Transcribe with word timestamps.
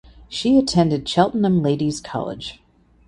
She 0.29 0.57
attended 0.57 1.07
Cheltenham 1.07 1.61
Ladies’ 1.61 2.01
College. 2.01 2.59